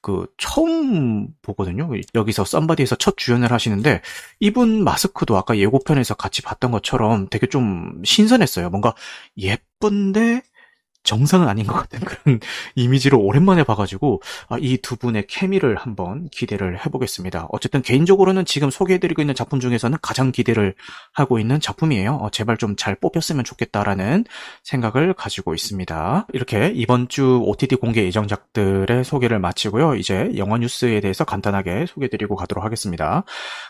그 0.00 0.26
처음 0.36 1.28
보거든요. 1.42 1.90
여기서 2.14 2.44
썸바디에서 2.44 2.96
첫 2.96 3.16
주연을 3.16 3.52
하시는데 3.52 4.02
이분 4.40 4.82
마스크도 4.82 5.36
아까 5.36 5.56
예고편에서 5.56 6.14
같이 6.14 6.42
봤던 6.42 6.72
것처럼 6.72 7.28
되게 7.30 7.46
좀 7.46 8.02
신선했어요. 8.04 8.70
뭔가 8.70 8.94
예쁜데 9.38 10.42
정상은 11.04 11.48
아닌 11.48 11.66
것 11.66 11.74
같은 11.74 12.00
그런 12.00 12.40
이미지를 12.74 13.18
오랜만에 13.20 13.64
봐가지고 13.64 14.20
아, 14.48 14.56
이두 14.60 14.96
분의 14.96 15.26
케미를 15.28 15.76
한번 15.76 16.28
기대를 16.30 16.84
해보겠습니다. 16.84 17.46
어쨌든 17.50 17.80
개인적으로는 17.82 18.44
지금 18.44 18.70
소개해드리고 18.70 19.22
있는 19.22 19.34
작품 19.34 19.60
중에서는 19.60 19.98
가장 20.02 20.32
기대를 20.32 20.74
하고 21.12 21.38
있는 21.38 21.60
작품이에요. 21.60 22.16
어, 22.16 22.30
제발 22.30 22.56
좀 22.56 22.72
잘 22.82 22.96
뽑혔으면 22.96 23.44
좋겠다라는 23.44 24.24
생각을 24.64 25.14
가지고 25.14 25.54
있습니다. 25.54 26.26
이렇게 26.32 26.72
이번 26.74 27.08
주 27.08 27.40
OTT 27.44 27.76
공개 27.76 28.04
예정작들의 28.04 29.04
소개를 29.04 29.38
마치고요. 29.38 29.94
이제 29.94 30.32
영화 30.36 30.58
뉴스에 30.58 31.00
대해서 31.00 31.24
간단하게 31.24 31.86
소개해드리고 31.86 32.34
가도록 32.34 32.64
하겠습니다. 32.64 33.24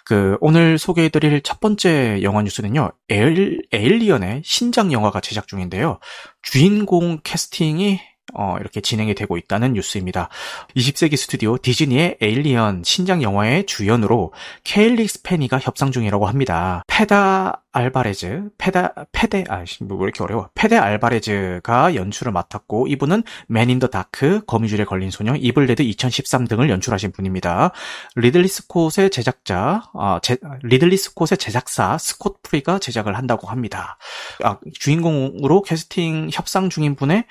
그 0.07 0.37
오늘 0.41 0.79
소개해드릴 0.79 1.43
첫 1.43 1.61
번째 1.61 2.23
영화 2.23 2.43
뉴스는요. 2.43 2.93
에일, 3.11 3.61
에일리언의 3.73 4.43
신작 4.45 4.93
영화가 4.93 5.21
제작 5.21 5.47
중인데요. 5.47 5.99
주인공 6.43 7.21
캐스팅이 7.23 8.01
어, 8.35 8.57
이렇게 8.61 8.81
진행이 8.81 9.15
되고 9.15 9.37
있다는 9.37 9.75
뉴스입니다. 9.75 10.29
20세기 10.77 11.17
스튜디오 11.17 11.59
디즈니의 11.59 12.17
에일리언 12.21 12.83
신작 12.85 13.23
영화의 13.23 13.67
주연으로 13.67 14.33
케일리 14.65 15.07
스패니가 15.07 15.59
협상 15.59 15.91
중이라고 15.91 16.27
합니다. 16.27 16.83
페다 16.87 17.63
알바레즈, 17.73 18.51
페다, 18.59 18.95
페데, 19.13 19.45
아, 19.49 19.65
뭐, 19.81 19.97
왜 19.99 20.05
이렇게 20.05 20.23
어려워. 20.23 20.49
페데 20.55 20.77
알바레즈가 20.77 21.95
연출을 21.95 22.31
맡았고, 22.33 22.87
이분은 22.89 23.23
맨 23.49 23.71
인 23.71 23.79
더 23.79 23.87
다크, 23.87 24.45
거미줄에 24.47 24.85
걸린 24.85 25.11
소녀, 25.11 25.35
이블 25.35 25.59
데드 25.59 25.83
2013 25.83 26.47
등을 26.47 26.69
연출하신 26.69 27.13
분입니다. 27.13 27.73
리들리 28.17 28.47
스콧의 28.49 29.11
제작자, 29.11 29.91
아, 29.95 30.21
제, 30.23 30.37
리들리 30.63 30.97
스콧의 30.99 31.39
제작사, 31.39 31.97
스콧 31.99 32.43
프리가 32.43 32.79
제작을 32.79 33.17
한다고 33.17 33.49
합니다. 33.49 33.97
아, 34.45 34.59
주인공으로 34.79 35.63
캐스팅 35.63 36.29
협상 36.33 36.69
중인 36.69 36.95
분의 36.97 37.25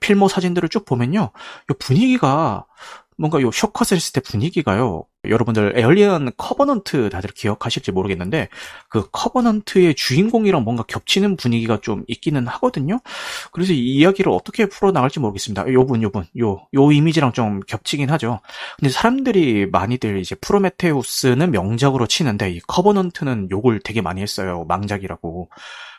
필모 0.00 0.28
사진들을 0.28 0.68
쭉 0.68 0.84
보면요. 0.84 1.30
이 1.70 1.74
분위기가 1.78 2.66
뭔가 3.16 3.40
요 3.40 3.50
쇼컷을 3.50 3.96
했을 3.96 4.12
때 4.12 4.20
분위기가요. 4.20 5.04
여러분들 5.28 5.74
에얼리언 5.76 6.32
커버넌트 6.36 7.10
다들 7.10 7.30
기억하실지 7.30 7.92
모르겠는데 7.92 8.48
그 8.88 9.08
커버넌트의 9.10 9.94
주인공이랑 9.94 10.64
뭔가 10.64 10.82
겹치는 10.82 11.36
분위기가 11.36 11.78
좀 11.82 12.04
있기는 12.08 12.46
하거든요. 12.46 13.00
그래서 13.52 13.72
이 13.72 13.96
이야기를 13.96 14.32
어떻게 14.32 14.66
풀어 14.66 14.92
나갈지 14.92 15.20
모르겠습니다. 15.20 15.70
요분 15.72 16.02
요분 16.02 16.24
요 16.38 16.60
요 16.74 16.92
이미지랑 16.92 17.32
좀 17.32 17.60
겹치긴 17.60 18.10
하죠. 18.10 18.40
근데 18.78 18.90
사람들이 18.90 19.66
많이들 19.70 20.18
이제 20.18 20.34
프로메테우스는 20.36 21.50
명작으로 21.50 22.06
치는데 22.06 22.50
이 22.52 22.60
커버넌트는 22.60 23.48
욕을 23.50 23.80
되게 23.84 24.00
많이 24.00 24.22
했어요. 24.22 24.64
망작이라고. 24.68 25.50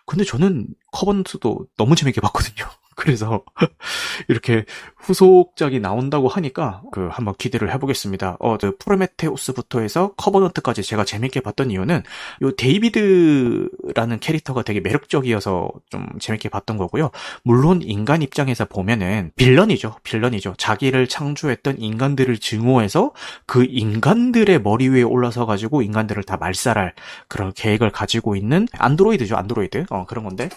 근데 0.05 0.23
저는 0.23 0.67
커버넌트도 0.91 1.67
너무 1.77 1.95
재밌게 1.95 2.21
봤거든요. 2.21 2.65
그래서 2.95 3.43
이렇게 4.27 4.65
후속작이 4.97 5.79
나온다고 5.79 6.27
하니까 6.27 6.81
그 6.91 7.07
한번 7.11 7.33
기대를 7.37 7.71
해보겠습니다. 7.73 8.37
어, 8.39 8.57
그 8.57 8.77
프로메테우스부터 8.77 9.79
해서 9.79 10.13
커버넌트까지 10.17 10.83
제가 10.83 11.05
재밌게 11.05 11.41
봤던 11.41 11.71
이유는 11.71 12.03
요 12.43 12.55
데이비드라는 12.55 14.19
캐릭터가 14.19 14.63
되게 14.63 14.79
매력적이어서 14.79 15.71
좀 15.89 16.07
재밌게 16.19 16.49
봤던 16.49 16.77
거고요. 16.77 17.11
물론 17.43 17.81
인간 17.81 18.21
입장에서 18.21 18.65
보면은 18.65 19.31
빌런이죠. 19.35 19.95
빌런이죠. 20.03 20.55
자기를 20.57 21.07
창조했던 21.07 21.79
인간들을 21.79 22.37
증오해서 22.37 23.11
그 23.45 23.65
인간들의 23.67 24.61
머리 24.61 24.89
위에 24.89 25.01
올라서 25.03 25.45
가지고 25.45 25.81
인간들을 25.81 26.23
다 26.23 26.37
말살할 26.37 26.93
그런 27.27 27.53
계획을 27.53 27.91
가지고 27.91 28.35
있는 28.35 28.67
안드로이드죠. 28.73 29.35
안드로이드. 29.35 29.85
어, 29.89 30.05
그런 30.05 30.23
건데. 30.23 30.49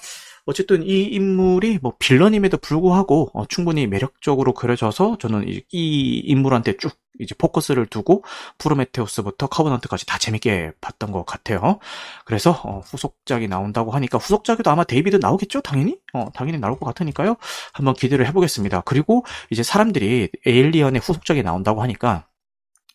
어쨌든 0.47 0.83
이 0.83 1.05
인물이 1.05 1.79
뭐 1.83 1.95
빌런임에도 1.99 2.59
불구하고 2.59 3.31
어, 3.35 3.47
충분히 3.47 3.87
매력적으로 3.87 4.53
그려져서 4.53 5.19
저는 5.19 5.49
이, 5.49 5.63
이 5.73 6.23
인물한테 6.27 6.77
쭉 6.77 6.93
이제 7.21 7.35
포커스를 7.37 7.87
두고 7.87 8.25
프로메테우스부터 8.59 9.47
커버넌트까지 9.47 10.07
다 10.07 10.19
재밌게 10.19 10.73
봤던 10.81 11.13
것 11.13 11.25
같아요. 11.25 11.79
그래서 12.25 12.51
어, 12.65 12.81
후속작이 12.81 13.49
나온다고 13.49 13.93
하니까 13.93 14.19
후속작에도 14.19 14.71
아마 14.71 14.85
데이비드 14.85 15.17
나오겠죠, 15.17 15.61
당연히. 15.63 15.99
어, 16.13 16.27
당연히 16.35 16.59
나올 16.59 16.79
것 16.79 16.87
같으니까요. 16.87 17.37
한번 17.73 17.95
기대를 17.95 18.27
해보겠습니다. 18.27 18.83
그리고 18.83 19.25
이제 19.51 19.63
사람들이 19.63 20.31
에일리언의 20.45 21.01
후속작이 21.01 21.43
나온다고 21.43 21.83
하니까 21.83 22.27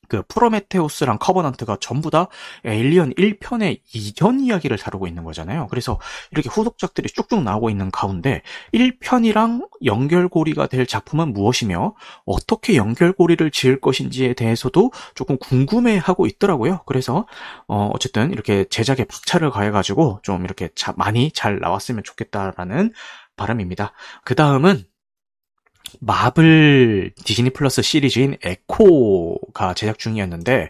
그 0.10 0.24
프로메테우스랑 0.28 1.20
커버넌트가 1.20 1.78
전부 1.80 2.10
다 2.10 2.28
에일리언 2.66 3.14
1편의 3.14 3.80
이전 3.94 4.40
이야기를 4.40 4.78
다루고 4.78 5.08
있는 5.08 5.24
거잖아요. 5.24 5.68
그래서 5.70 6.00
이렇게 6.32 6.50
후속작들이 6.50 7.08
쭉쭉 7.10 7.44
나오고 7.44 7.70
있는 7.70 7.92
가운데 7.92 8.42
1편이랑 8.74 9.70
연결고리가 9.86 10.68
될 10.68 10.86
작품은 10.86 11.34
무엇이며 11.34 11.94
어떻게 12.26 12.76
연결고리를 12.76 13.50
지을 13.52 13.80
것인지에 13.80 14.34
대해서도 14.34 14.92
조금 15.16 15.38
궁금해하고 15.38 16.26
있더라고요. 16.26 16.82
그래서 16.86 17.28
어 17.68 17.90
어쨌든 17.94 18.32
이렇게 18.32 18.66
제작에 18.66 19.06
박차를 19.06 19.52
가해가지고 19.52 20.20
좀 20.24 20.44
이렇게 20.44 20.70
많이 20.98 21.32
잘 21.32 21.60
나왔으면 21.60 22.04
좋겠다라는 22.04 22.94
바람입니다. 23.36 23.94
그 24.24 24.36
다음은 24.36 24.86
마블 26.00 27.12
디즈니 27.24 27.50
플러스 27.50 27.82
시리즈인 27.82 28.38
에코가 28.44 29.74
제작 29.74 30.00
중이었는데 30.00 30.70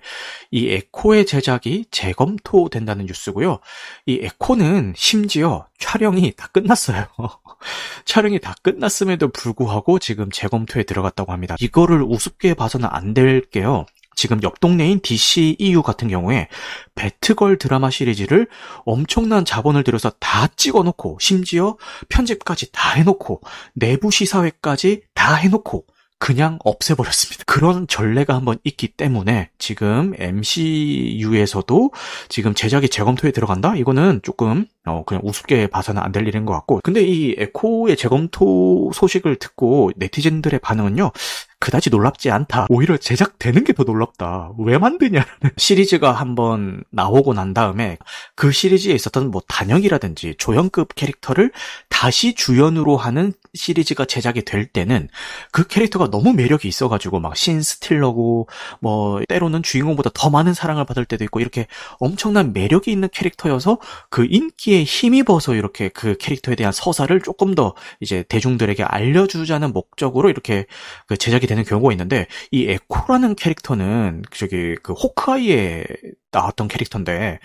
이 0.52 0.70
에코의 0.70 1.26
제작이 1.26 1.86
재검토된다는 1.92 3.06
뉴스고요. 3.06 3.60
이 4.06 4.20
에코는 4.24 4.94
심지어 4.96 5.68
촬영이 5.80 6.34
다 6.36 6.48
끝났어요. 6.48 7.08
촬영이 8.06 8.40
다 8.40 8.56
끝났음에도 8.62 9.30
불구하고 9.30 10.00
지금 10.00 10.30
재검토에 10.32 10.84
들어갔다고 10.84 11.32
합니다. 11.32 11.56
이거를 11.60 12.02
우습게 12.04 12.54
봐서는 12.54 12.88
안 12.92 13.14
될게요. 13.14 13.86
지금 14.20 14.44
옆 14.44 14.60
동네인 14.60 15.00
DC 15.02 15.56
EU 15.60 15.82
같은 15.82 16.10
경우에 16.10 16.50
배트걸 16.96 17.58
드라마 17.58 17.90
시리즈를 17.90 18.50
엄청난 18.84 19.46
자본을 19.46 19.86
들여서 19.86 20.12
다 20.20 20.48
찍어놓고 20.58 21.20
심지어 21.22 21.78
편집까지 22.10 22.74
다 22.74 22.96
해놓고 22.96 23.40
내부 23.76 24.12
시사회까지 24.12 25.04
다 25.14 25.36
해놓고 25.36 25.86
그냥 26.22 26.60
없애버렸습니다. 26.66 27.46
그런 27.46 27.88
전례가 27.88 28.36
한번 28.36 28.58
있기 28.66 28.90
때문에 28.90 29.52
지금 29.58 30.14
MCU에서도 30.18 31.92
지금 32.28 32.54
제작이 32.54 32.90
재검토에 32.90 33.32
들어간다? 33.32 33.78
이거는 33.78 34.20
조금 34.22 34.66
어, 34.86 35.04
그냥 35.06 35.22
우습게 35.24 35.68
봐서는 35.68 36.02
안 36.02 36.12
될 36.12 36.28
일인 36.28 36.46
것 36.46 36.52
같고. 36.54 36.82
근데 36.84 37.02
이 37.02 37.36
에코의 37.38 37.96
재검토 37.96 38.92
소식을 38.94 39.38
듣고 39.38 39.92
네티즌들의 39.96 40.60
반응은요, 40.60 41.12
그다지 41.60 41.90
놀랍지 41.90 42.30
않다. 42.32 42.68
오히려 42.70 42.98
제작되는 42.98 43.64
게 43.64 43.74
더 43.74 43.84
놀랍다. 43.84 44.52
왜 44.58 44.78
만드냐라는 44.78 45.52
시리즈가 45.58 46.12
한번 46.12 46.84
나오고 46.92 47.34
난 47.34 47.54
다음에 47.54 47.98
그 48.36 48.52
시리즈에 48.52 48.94
있었던 48.94 49.32
뭐 49.32 49.42
단역이라든지 49.48 50.36
조연급 50.38 50.96
캐릭터를 50.96 51.52
다시 51.88 52.34
주연으로 52.36 52.98
하는 52.98 53.34
시리즈가 53.54 54.06
제작이 54.06 54.44
될 54.44 54.66
때는 54.66 55.08
그 55.52 55.66
캐릭터가 55.68 56.10
너무 56.10 56.34
매력이 56.34 56.68
있어가지고 56.68 57.20
막 57.20 57.36
신스틸러고 57.38 58.48
뭐 58.80 59.22
때로는 59.28 59.64
주인공보다 59.64 60.12
더 60.14 60.30
많은 60.30 60.54
사랑을 60.54 60.86
받을 60.86 61.06
때도 61.06 61.24
있고 61.26 61.40
이렇게 61.40 61.68
엄청난 62.00 62.54
매력이 62.54 62.92
있는 62.92 63.10
캐릭터여서 63.12 63.80
그 64.10 64.26
인기에 64.30 64.84
힘입어서 64.84 65.56
이렇게 65.56 65.90
그 65.90 66.16
캐릭터에 66.18 66.56
대한 66.56 66.72
서사를 66.74 67.20
조금 67.22 67.56
더 67.56 67.74
이제 68.00 68.24
대중들에게 68.30 68.84
알려주자는 68.84 69.74
목적으로 69.74 70.30
이렇게 70.30 70.66
그 71.08 71.18
제작이 71.18 71.48
되는 71.50 71.64
경우가 71.64 71.92
있는데 71.94 72.28
이 72.52 72.68
에코라는 72.70 73.36
캐릭터는 73.36 74.22
저기 74.32 74.76
그 74.84 74.94
호크아이에 74.94 75.84
나왔던 76.32 76.68
캐릭터인데 76.68 77.40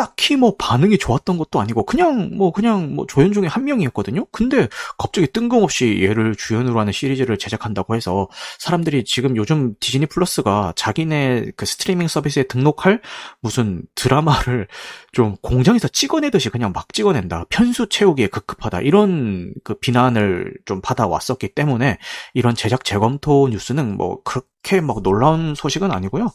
딱히 0.00 0.36
뭐 0.36 0.54
반응이 0.56 0.96
좋았던 0.96 1.36
것도 1.36 1.60
아니고 1.60 1.84
그냥 1.84 2.30
뭐 2.34 2.52
그냥 2.52 2.94
뭐 2.94 3.06
조연 3.06 3.34
중에 3.34 3.46
한 3.46 3.64
명이었거든요. 3.64 4.24
근데 4.32 4.66
갑자기 4.96 5.26
뜬금없이 5.26 6.02
얘를 6.02 6.34
주연으로 6.36 6.80
하는 6.80 6.90
시리즈를 6.90 7.36
제작한다고 7.36 7.94
해서 7.94 8.28
사람들이 8.58 9.04
지금 9.04 9.36
요즘 9.36 9.74
디즈니 9.78 10.06
플러스가 10.06 10.72
자기네 10.74 11.50
그 11.54 11.66
스트리밍 11.66 12.08
서비스에 12.08 12.44
등록할 12.44 13.02
무슨 13.40 13.82
드라마를 13.94 14.68
좀 15.12 15.36
공장에서 15.42 15.88
찍어내듯이 15.88 16.48
그냥 16.48 16.72
막 16.72 16.92
찍어낸다. 16.94 17.44
편수 17.50 17.88
채우기에 17.90 18.28
급급하다. 18.28 18.80
이런 18.80 19.52
그 19.64 19.74
비난을 19.74 20.54
좀 20.64 20.80
받아왔었기 20.80 21.54
때문에 21.54 21.98
이런 22.32 22.54
제작 22.54 22.84
재검토 22.84 23.48
뉴스는 23.50 23.98
뭐 23.98 24.22
그렇게 24.22 24.80
막 24.80 25.02
놀라운 25.02 25.54
소식은 25.54 25.90
아니고요. 25.92 26.28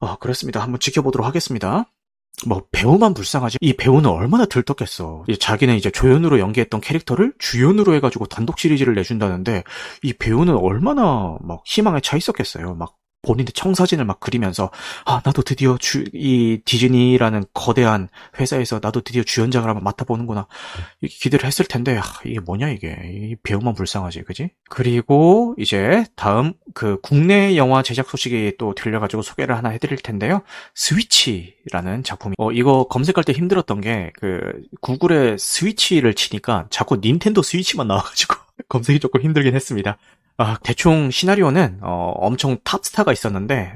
어, 0.00 0.16
그렇습니다. 0.16 0.60
한번 0.60 0.80
지켜보도록 0.80 1.26
하겠습니다. 1.26 1.84
뭐 2.46 2.62
배우만 2.72 3.12
불쌍하지 3.12 3.58
이 3.60 3.74
배우는 3.74 4.08
얼마나 4.08 4.46
들떴겠어. 4.46 5.24
자기는 5.38 5.74
이제 5.76 5.90
조연으로 5.90 6.38
연기했던 6.38 6.80
캐릭터를 6.80 7.34
주연으로 7.38 7.94
해가지고 7.94 8.26
단독 8.26 8.58
시리즈를 8.58 8.94
내준다는데 8.94 9.62
이 10.02 10.12
배우는 10.14 10.56
얼마나 10.56 11.36
막 11.42 11.62
희망에 11.66 12.00
차 12.00 12.16
있었겠어요. 12.16 12.74
막 12.76 12.96
본인의 13.22 13.52
청사진을 13.54 14.04
막 14.04 14.20
그리면서 14.20 14.70
아 15.04 15.20
나도 15.24 15.42
드디어 15.42 15.76
주, 15.78 16.04
이 16.12 16.60
디즈니라는 16.64 17.44
거대한 17.52 18.08
회사에서 18.38 18.80
나도 18.82 19.00
드디어 19.00 19.22
주연작을 19.22 19.68
한번 19.68 19.84
맡아보는구나 19.84 20.46
이렇게 21.00 21.16
기대를 21.20 21.46
했을 21.46 21.64
텐데 21.64 21.96
아, 21.98 22.02
이게 22.24 22.40
뭐냐 22.40 22.68
이게 22.68 22.96
이 23.12 23.36
배우만 23.42 23.74
불쌍하지 23.74 24.22
그지? 24.22 24.50
그리고 24.68 25.54
이제 25.58 26.04
다음 26.16 26.52
그 26.74 26.98
국내 27.02 27.56
영화 27.56 27.82
제작 27.82 28.08
소식이 28.08 28.54
또 28.58 28.74
들려가지고 28.74 29.22
소개를 29.22 29.56
하나 29.56 29.70
해드릴 29.70 29.98
텐데요 29.98 30.42
스위치라는 30.74 32.04
작품이 32.04 32.34
어 32.38 32.52
이거 32.52 32.84
검색할 32.84 33.24
때 33.24 33.32
힘들었던 33.32 33.80
게 33.80 34.12
그 34.20 34.62
구글에 34.80 35.36
스위치를 35.38 36.14
치니까 36.14 36.66
자꾸 36.70 36.96
닌텐도 36.96 37.42
스위치만 37.42 37.88
나와가지고 37.88 38.34
검색이 38.68 39.00
조금 39.00 39.22
힘들긴 39.22 39.54
했습니다. 39.54 39.96
아, 40.42 40.56
대충 40.62 41.10
시나리오는 41.10 41.80
어, 41.82 42.14
엄청 42.16 42.56
탑스타가 42.64 43.12
있었는데 43.12 43.74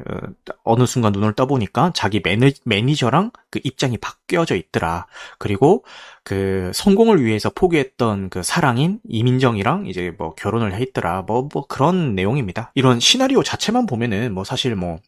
어, 0.64 0.76
느 0.78 0.86
순간 0.86 1.12
눈을 1.12 1.34
떠보니까 1.34 1.92
자기 1.94 2.22
매니, 2.24 2.54
매니저랑 2.64 3.32
그 3.50 3.60
입장이 3.62 3.98
바뀌어져 3.98 4.56
있더라. 4.56 5.06
그리고 5.38 5.84
그 6.22 6.70
성공을 6.72 7.22
위해서 7.22 7.50
포기했던 7.50 8.30
그 8.30 8.42
사랑인 8.42 8.98
이민정이랑 9.06 9.84
이제 9.88 10.14
뭐 10.16 10.34
결혼을 10.36 10.72
해 10.72 10.82
있더라. 10.82 11.20
뭐뭐 11.26 11.48
뭐 11.52 11.66
그런 11.66 12.14
내용입니다. 12.14 12.72
이런 12.74 12.98
시나리오 12.98 13.42
자체만 13.42 13.84
보면은 13.84 14.32
뭐 14.32 14.44
사실 14.44 14.74
뭐 14.74 15.00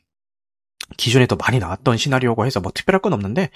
기존에 0.99 1.25
도 1.25 1.37
많이 1.37 1.59
나왔던 1.59 1.97
시나리오고 1.97 2.45
해서 2.45 2.61
뭐 2.61 2.71
특별할 2.71 3.01
건 3.01 3.15
없는데 3.15 3.49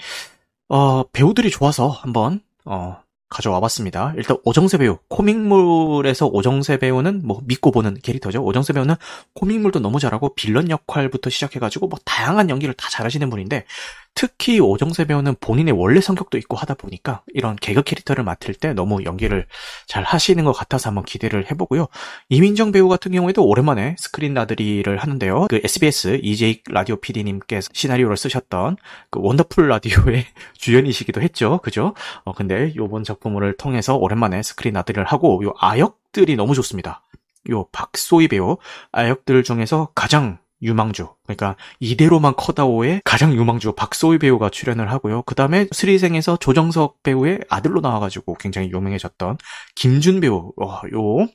어, 0.69 1.03
배우들이 1.03 1.51
좋아서 1.51 1.89
한번 1.89 2.41
어, 2.65 2.97
가져와 3.31 3.61
봤습니다. 3.61 4.13
일단 4.17 4.37
오정세 4.43 4.77
배우, 4.77 4.97
코믹물에서 5.07 6.27
오정세 6.27 6.77
배우는 6.77 7.21
뭐 7.23 7.41
믿고 7.45 7.71
보는 7.71 7.97
캐릭터죠. 8.03 8.43
오정세 8.43 8.73
배우는 8.73 8.95
코믹물도 9.33 9.79
너무 9.79 9.99
잘하고 9.99 10.35
빌런 10.35 10.69
역할부터 10.69 11.29
시작해가지고 11.29 11.87
뭐 11.87 11.97
다양한 12.05 12.49
연기를 12.49 12.73
다 12.75 12.89
잘하시는 12.89 13.29
분인데 13.29 13.65
특히 14.13 14.59
오정세 14.59 15.05
배우는 15.05 15.35
본인의 15.39 15.73
원래 15.73 16.01
성격도 16.01 16.37
있고 16.37 16.57
하다 16.57 16.75
보니까 16.75 17.23
이런 17.33 17.55
개그 17.55 17.83
캐릭터를 17.83 18.23
맡을 18.23 18.53
때 18.53 18.73
너무 18.73 19.03
연기를 19.03 19.47
잘 19.87 20.03
하시는 20.03 20.43
것 20.43 20.51
같아서 20.51 20.89
한번 20.89 21.03
기대를 21.05 21.49
해보고요. 21.49 21.87
이민정 22.29 22.71
배우 22.71 22.87
같은 22.87 23.11
경우에도 23.11 23.45
오랜만에 23.45 23.95
스크린 23.97 24.33
나들이를 24.33 24.97
하는데요. 24.97 25.47
그 25.49 25.61
SBS 25.63 26.19
EJ 26.21 26.63
라디오 26.69 26.97
PD님께서 26.97 27.69
시나리오를 27.73 28.17
쓰셨던 28.17 28.77
그 29.09 29.19
원더풀 29.21 29.67
라디오의 29.67 30.25
주연이시기도 30.57 31.21
했죠. 31.21 31.59
그죠? 31.63 31.93
어, 32.23 32.33
근데 32.33 32.73
요번 32.75 33.03
작품을 33.03 33.55
통해서 33.57 33.95
오랜만에 33.95 34.43
스크린 34.43 34.73
나들이를 34.73 35.05
하고 35.05 35.41
요 35.43 35.53
아역들이 35.59 36.35
너무 36.35 36.53
좋습니다. 36.55 37.03
요 37.49 37.65
박소희 37.71 38.27
배우 38.27 38.57
아역들 38.91 39.43
중에서 39.43 39.89
가장 39.95 40.37
유망주. 40.61 41.09
그러니까 41.23 41.55
이대로만 41.79 42.35
커다오의 42.35 43.01
가장 43.03 43.33
유망주 43.33 43.73
박소희 43.73 44.19
배우가 44.19 44.49
출연을 44.49 44.91
하고요. 44.91 45.23
그 45.23 45.35
다음에 45.35 45.67
슬의생에서 45.71 46.37
조정석 46.37 47.03
배우의 47.03 47.41
아들로 47.49 47.81
나와가지고 47.81 48.35
굉장히 48.35 48.69
유명해졌던 48.71 49.37
김준 49.75 50.19
배우. 50.19 50.51
어, 50.61 50.81
요 50.93 51.27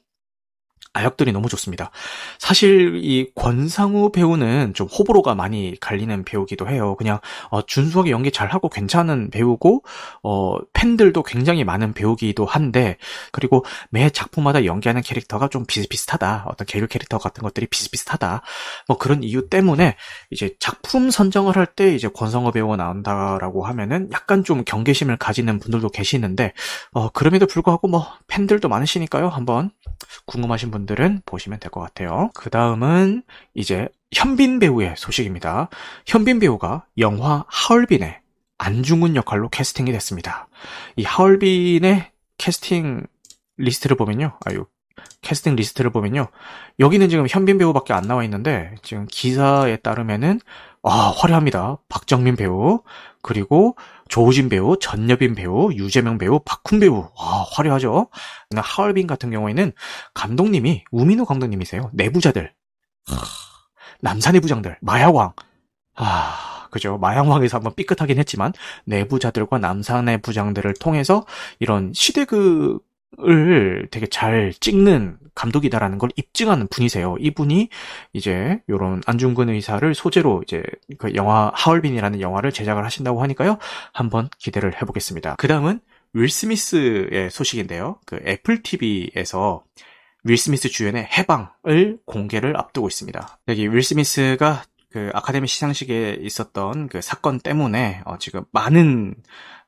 아역들이 0.93 1.33
너무 1.33 1.49
좋습니다. 1.49 1.91
사실 2.39 3.01
이 3.05 3.31
권상우 3.35 4.11
배우는 4.13 4.75
좀 4.75 4.87
호불호가 4.87 5.35
많이 5.35 5.77
갈리는 5.81 6.25
배우기도 6.25 6.69
해요. 6.69 6.97
그냥 6.97 7.21
어, 7.51 7.63
준수하게 7.63 8.11
연기 8.11 8.31
잘하고 8.33 8.69
괜찮은 8.69 9.31
배우고 9.31 9.85
어, 10.23 10.57
팬들도 10.73 11.23
굉장히 11.23 11.65
많은 11.65 11.93
배우기도 11.93 12.47
한데 12.47 12.97
그리고 13.33 13.65
매 13.91 14.09
작품마다 14.11 14.65
연기하는 14.65 15.03
캐릭터가 15.03 15.49
좀 15.49 15.67
비슷비슷하다. 15.67 16.47
어떤 16.49 16.67
개그 16.67 16.87
캐릭터 16.87 17.19
같은 17.19 17.43
것들이 17.43 17.67
비슷비슷하다. 17.67 18.43
뭐 18.89 18.97
그런 18.99 19.23
이유 19.23 19.49
때문에 19.49 19.97
이제 20.31 20.55
작품 20.59 21.11
선정을 21.11 21.57
할 21.57 21.67
때 21.77 21.95
이제 21.95 22.09
권상우 22.09 22.53
배우가 22.53 22.77
나온다라고 22.77 23.67
하면은 23.67 24.09
약간 24.13 24.45
좀 24.45 24.65
경계심을 24.65 25.17
가지는 25.19 25.59
분들도 25.59 25.89
계시는데 25.91 26.53
어, 26.93 27.11
그럼에도 27.11 27.47
불구하고 27.47 27.89
뭐 27.89 28.07
팬들도 28.29 28.69
많으시니까요. 28.69 29.29
한번 29.29 29.71
궁금하신 30.27 30.71
분들 30.71 30.86
은 30.91 31.23
보시면 31.27 31.59
될 31.61 31.71
것 31.71 31.81
같아요. 31.81 32.31
그 32.35 32.51
다음은 32.51 33.23
이제 33.55 33.89
현빈 34.15 34.59
배우의 34.61 34.95
소식입니다. 34.97 35.69
현빈 36.07 36.39
배우가 36.39 36.85
영화 36.99 37.45
하얼빈의 37.49 38.21
안중근 38.59 39.17
역할로 39.17 39.49
캐스팅이 39.49 39.93
됐습니다. 39.93 40.49
이 40.97 41.05
하얼빈의 41.05 42.11
캐스팅 42.39 43.07
리스트를 43.59 43.97
보면요. 43.97 44.39
아유, 44.47 44.67
캐스팅 45.23 45.57
리스트를 45.57 45.91
보면요. 45.91 46.29
여기는 46.79 47.09
지금 47.09 47.27
현빈 47.29 47.59
배우밖에 47.59 47.93
안 47.93 48.05
나와 48.07 48.25
있는데, 48.25 48.75
지금 48.83 49.07
기사에 49.11 49.77
따르면은, 49.77 50.41
아, 50.83 51.13
화려합니다. 51.17 51.79
박정민 51.89 52.37
배우, 52.37 52.83
그리고 53.27 53.77
조우진 54.09 54.49
배우, 54.49 54.79
전여빈 54.79 55.35
배우, 55.35 55.73
유재명 55.73 56.17
배우, 56.17 56.39
박훈 56.45 56.79
배우. 56.79 57.09
와, 57.19 57.45
화려하죠? 57.51 58.09
하얼빈 58.55 59.09
같은 59.09 59.33
경우에는 59.33 59.73
감독님이 60.15 60.85
우민우 60.93 61.25
감독님이세요. 61.25 61.91
내부자들. 61.93 62.53
남산의 64.01 64.41
부장들, 64.41 64.79
마야왕. 64.81 65.33
아, 65.97 66.69
그죠. 66.71 66.99
마양왕에서 66.99 67.57
한번 67.57 67.75
삐끗하긴 67.75 68.17
했지만 68.17 68.53
내부자들과 68.85 69.59
남산의 69.59 70.23
부장들을 70.23 70.75
통해서 70.75 71.27
이런 71.59 71.91
시대극 71.93 72.86
을 73.21 73.89
되게 73.91 74.07
잘 74.07 74.53
찍는 74.53 75.19
감독이다라는 75.35 75.99
걸 75.99 76.11
입증하는 76.17 76.67
분이세요. 76.69 77.17
이분이 77.19 77.69
이제 78.13 78.61
요런 78.69 79.03
안중근 79.07 79.49
의사를 79.49 79.95
소재로 79.95 80.43
이제 80.43 80.63
그 80.99 81.15
영화 81.15 81.51
하얼빈이라는 81.55 82.21
영화를 82.21 82.53
제작을 82.53 82.85
하신다고 82.85 83.23
하니까요. 83.23 83.59
한번 83.93 84.29
기대를 84.39 84.75
해보겠습니다. 84.83 85.37
그 85.39 85.49
다음은 85.49 85.81
윌 86.13 86.29
스미스의 86.29 87.31
소식인데요. 87.31 88.01
그 88.07 88.19
애플 88.27 88.63
TV에서 88.63 89.65
윌 90.25 90.37
스미스 90.37 90.69
주연의 90.69 91.05
해방을 91.05 91.99
공개를 92.05 92.57
앞두고 92.57 92.89
있습니다. 92.89 93.39
여기 93.49 93.69
윌 93.69 93.83
스미스가 93.83 94.65
그 94.91 95.11
아카데미 95.13 95.47
시상식에 95.47 96.19
있었던 96.21 96.89
그 96.89 97.03
사건 97.03 97.39
때문에 97.39 98.01
어 98.07 98.17
지금 98.19 98.45
많은 98.51 99.15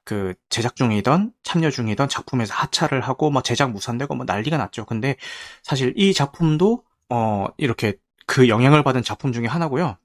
그 0.08 0.32
제작 0.48 0.74
중이던 0.74 1.32
참여 1.42 1.70
중이던 1.70 2.08
작품에서 2.08 2.54
하차를 2.54 3.02
하고 3.02 3.30
뭐 3.30 3.42
제작 3.42 3.72
무산되고 3.72 4.14
뭐 4.14 4.24
난리가 4.26 4.56
났죠. 4.56 4.86
근데 4.86 5.16
사실 5.62 5.92
이 5.98 6.14
작품도 6.14 6.82
어 7.10 7.46
이렇게 7.58 7.94
그 8.26 8.48
영향을 8.48 8.82
받은 8.84 9.02
작품 9.02 9.34
중에 9.34 9.46
하나고요. 9.46 9.98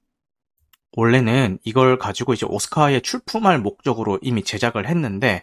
원래는 0.96 1.58
이걸 1.64 1.98
가지고 1.98 2.34
이제 2.34 2.46
오스카에 2.46 3.00
출품할 3.00 3.58
목적으로 3.60 4.18
이미 4.22 4.42
제작을 4.44 4.88
했는데 4.88 5.42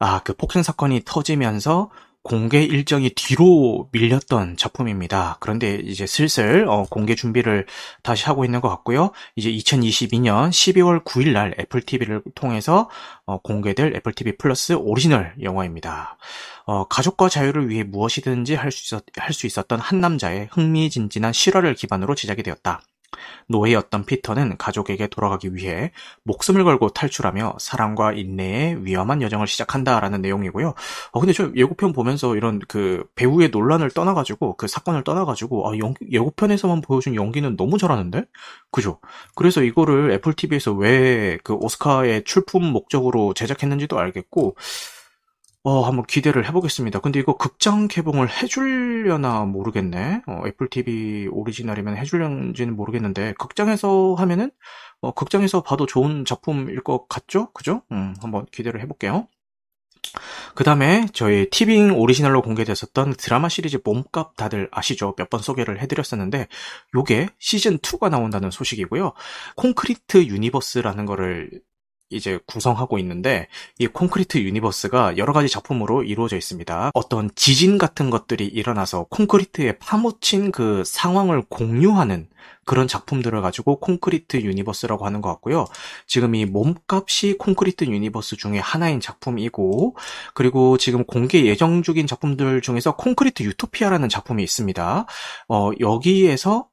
아 0.00 0.20
그 0.24 0.34
폭행 0.34 0.62
사건이 0.64 1.02
터지면서 1.06 1.90
공개 2.24 2.62
일정이 2.62 3.10
뒤로 3.10 3.88
밀렸던 3.92 4.56
작품입니다. 4.56 5.38
그런데 5.40 5.74
이제 5.76 6.06
슬슬 6.06 6.66
어, 6.68 6.84
공개 6.88 7.14
준비를 7.16 7.66
다시 8.02 8.26
하고 8.26 8.44
있는 8.44 8.60
것 8.60 8.68
같고요. 8.68 9.10
이제 9.34 9.50
2022년 9.50 10.50
12월 10.50 11.04
9일 11.04 11.32
날 11.32 11.54
애플 11.58 11.80
TV를 11.82 12.22
통해서 12.34 12.88
어, 13.26 13.38
공개될 13.38 13.94
애플 13.96 14.12
TV 14.12 14.36
플러스 14.36 14.72
오리지널 14.74 15.34
영화입니다. 15.42 16.16
어, 16.66 16.84
가족과 16.86 17.28
자유를 17.28 17.68
위해 17.68 17.82
무엇이든지 17.82 18.54
할 18.54 18.70
수 19.32 19.46
있었던 19.46 19.80
한 19.80 20.00
남자의 20.00 20.48
흥미진진한 20.52 21.32
실화를 21.32 21.74
기반으로 21.74 22.14
제작이 22.14 22.42
되었다. 22.42 22.82
노예였던 23.48 24.04
피터는 24.04 24.56
가족에게 24.56 25.06
돌아가기 25.08 25.54
위해 25.54 25.92
목숨을 26.24 26.64
걸고 26.64 26.90
탈출하며 26.90 27.56
사랑과 27.60 28.12
인내의 28.12 28.84
위험한 28.84 29.22
여정을 29.22 29.46
시작한다라는 29.46 30.22
내용이고요. 30.22 30.74
어, 31.12 31.20
근데 31.20 31.32
저 31.32 31.50
예고편 31.54 31.92
보면서 31.92 32.36
이런 32.36 32.60
그 32.68 33.04
배우의 33.14 33.50
논란을 33.50 33.90
떠나가지고 33.90 34.56
그 34.56 34.66
사건을 34.66 35.04
떠나가지고 35.04 35.70
아, 35.70 35.78
연, 35.78 35.94
예고편에서만 36.10 36.80
보여준 36.80 37.14
연기는 37.14 37.56
너무 37.56 37.78
잘하는데? 37.78 38.24
그죠? 38.70 39.00
그래서 39.34 39.62
이거를 39.62 40.12
애플 40.12 40.32
TV에서 40.34 40.72
왜 40.72 41.38
그 41.44 41.54
오스카의 41.54 42.24
출품 42.24 42.64
목적으로 42.64 43.34
제작했는지도 43.34 43.98
알겠고 43.98 44.56
어, 45.64 45.82
한번 45.82 46.04
기대를 46.06 46.46
해보겠습니다. 46.48 46.98
근데 47.00 47.20
이거 47.20 47.36
극장 47.36 47.86
개봉을 47.86 48.28
해주려나 48.28 49.44
모르겠네. 49.44 50.22
어, 50.26 50.42
애플 50.46 50.68
TV 50.68 51.28
오리지널이면 51.28 51.96
해주려는지는 51.98 52.74
모르겠는데, 52.74 53.34
극장에서 53.38 54.14
하면은, 54.18 54.50
어, 55.00 55.12
극장에서 55.14 55.62
봐도 55.62 55.86
좋은 55.86 56.24
작품일 56.24 56.82
것 56.82 57.06
같죠? 57.08 57.52
그죠? 57.52 57.82
음, 57.92 58.14
한번 58.20 58.46
기대를 58.50 58.80
해볼게요. 58.82 59.28
그 60.54 60.64
다음에 60.64 61.06
저희 61.12 61.48
티빙 61.50 61.92
오리지널로 61.98 62.42
공개됐었던 62.42 63.14
드라마 63.16 63.48
시리즈 63.48 63.78
몸값 63.84 64.36
다들 64.36 64.68
아시죠? 64.72 65.14
몇 65.16 65.30
번 65.30 65.40
소개를 65.40 65.80
해드렸었는데 65.80 66.48
요게 66.94 67.28
시즌2가 67.40 68.10
나온다는 68.10 68.50
소식이고요. 68.50 69.12
콘크리트 69.56 70.26
유니버스라는 70.26 71.06
거를 71.06 71.50
이제 72.12 72.38
구성하고 72.46 72.98
있는데 72.98 73.48
이 73.78 73.86
콘크리트 73.86 74.38
유니버스가 74.38 75.16
여러 75.16 75.32
가지 75.32 75.48
작품으로 75.48 76.04
이루어져 76.04 76.36
있습니다. 76.36 76.90
어떤 76.94 77.30
지진 77.34 77.78
같은 77.78 78.10
것들이 78.10 78.46
일어나서 78.46 79.06
콘크리트에 79.10 79.78
파묻힌 79.78 80.52
그 80.52 80.82
상황을 80.84 81.42
공유하는 81.48 82.28
그런 82.64 82.86
작품들을 82.86 83.40
가지고 83.42 83.80
콘크리트 83.80 84.36
유니버스라고 84.36 85.04
하는 85.04 85.20
것 85.20 85.28
같고요. 85.30 85.66
지금 86.06 86.34
이 86.34 86.44
몸값이 86.44 87.36
콘크리트 87.38 87.84
유니버스 87.84 88.36
중에 88.36 88.58
하나인 88.58 89.00
작품이고, 89.00 89.96
그리고 90.34 90.76
지금 90.78 91.04
공개 91.04 91.44
예정 91.44 91.82
중인 91.82 92.06
작품들 92.06 92.60
중에서 92.60 92.96
콘크리트 92.96 93.42
유토피아라는 93.42 94.08
작품이 94.08 94.42
있습니다. 94.42 95.06
어, 95.48 95.70
여기에서 95.80 96.68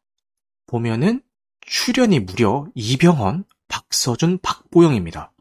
보면은 0.68 1.22
출연이 1.62 2.20
무려 2.20 2.68
이병헌, 2.76 3.46
박서준, 3.70 4.40
박보영입니다. 4.42 5.32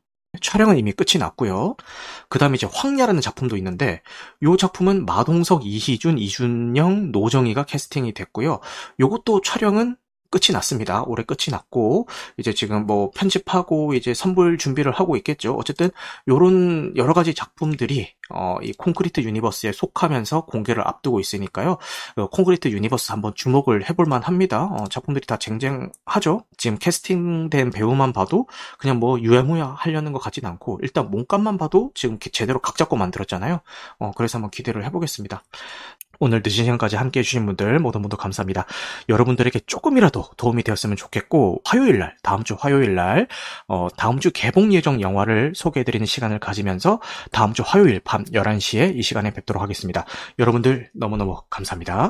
촬영은 0.40 0.78
이미 0.78 0.92
끝이 0.92 1.18
났고요. 1.18 1.74
그 2.28 2.38
다음에 2.38 2.54
이제 2.54 2.68
황야라는 2.72 3.20
작품도 3.20 3.56
있는데 3.56 4.02
이 4.42 4.56
작품은 4.58 5.04
마동석, 5.04 5.66
이희준, 5.66 6.18
이준영, 6.18 7.10
노정의가 7.12 7.64
캐스팅이 7.64 8.12
됐고요. 8.12 8.60
요것도 9.00 9.40
촬영은 9.40 9.96
끝이 10.30 10.52
났습니다. 10.52 11.02
올해 11.04 11.24
끝이 11.24 11.50
났고 11.50 12.06
이제 12.36 12.52
지금 12.52 12.86
뭐 12.86 13.10
편집하고 13.14 13.94
이제 13.94 14.14
선뵐 14.14 14.58
준비를 14.58 14.92
하고 14.92 15.16
있겠죠. 15.16 15.54
어쨌든 15.54 15.90
요런 16.28 16.94
여러 16.96 17.12
가지 17.14 17.34
작품들이 17.34 18.14
어, 18.30 18.56
이 18.62 18.72
콘크리트 18.72 19.20
유니버스에 19.20 19.72
속하면서 19.72 20.42
공개를 20.46 20.86
앞두고 20.86 21.20
있으니까요. 21.20 21.78
어, 22.16 22.26
콘크리트 22.28 22.68
유니버스 22.68 23.12
한번 23.12 23.32
주목을 23.34 23.88
해볼 23.88 24.06
만 24.06 24.22
합니다. 24.22 24.64
어, 24.64 24.86
작품들이 24.88 25.26
다 25.26 25.38
쟁쟁하죠. 25.38 26.44
지금 26.56 26.78
캐스팅된 26.78 27.70
배우만 27.70 28.12
봐도 28.12 28.46
그냥 28.78 28.98
뭐 28.98 29.18
유야무야 29.18 29.76
하려는 29.78 30.12
것 30.12 30.18
같진 30.18 30.44
않고 30.44 30.80
일단 30.82 31.10
몸값만 31.10 31.56
봐도 31.56 31.90
지금 31.94 32.18
제대로 32.18 32.58
각 32.58 32.76
잡고 32.76 32.96
만들었잖아요. 32.96 33.60
어, 33.98 34.12
그래서 34.16 34.36
한번 34.36 34.50
기대를 34.50 34.84
해보겠습니다. 34.84 35.42
오늘 36.18 36.42
늦은 36.44 36.64
시간까지 36.64 36.96
함께 36.96 37.20
해주신 37.20 37.46
분들 37.46 37.78
모두 37.78 38.00
모두 38.00 38.16
감사합니다. 38.16 38.66
여러분들에게 39.08 39.60
조금이라도 39.66 40.30
도움이 40.36 40.62
되었으면 40.62 40.96
좋겠고 40.96 41.62
화요일 41.64 41.98
날 41.98 42.16
다음 42.22 42.44
주 42.44 42.56
화요일 42.58 42.94
날 42.94 43.28
어, 43.66 43.88
다음 43.96 44.18
주 44.18 44.30
개봉 44.32 44.72
예정 44.72 45.00
영화를 45.00 45.52
소개해드리는 45.54 46.06
시간을 46.06 46.38
가지면서 46.38 47.00
다음 47.30 47.52
주 47.52 47.62
화요일 47.64 48.00
밤 48.00 48.24
11시에 48.24 48.96
이 48.96 49.02
시간에 49.02 49.32
뵙도록 49.32 49.62
하겠습니다. 49.62 50.04
여러분들 50.38 50.90
너무너무 50.94 51.40
감사합니다. 51.50 52.06